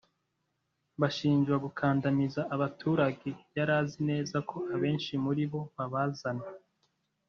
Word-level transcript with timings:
bashinjwa 1.01 1.55
gukandamiza 1.65 2.41
abaturage 2.55 3.29
yari 3.57 3.73
azi 3.81 3.99
neza 4.09 4.37
ko 4.49 4.57
abenshi 4.75 5.11
muri 5.23 5.43
bo 5.51 5.61
babazana 5.75 6.45